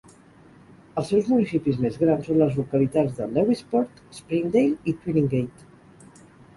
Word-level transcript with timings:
Els 1.01 1.11
seus 1.13 1.29
municipis 1.33 1.77
més 1.83 2.01
grans 2.05 2.27
són 2.31 2.41
les 2.43 2.59
localitats 2.63 3.15
de 3.21 3.31
Lewisporte, 3.37 4.09
Springdale 4.25 4.85
i 4.95 4.99
Twillingate. 5.03 6.23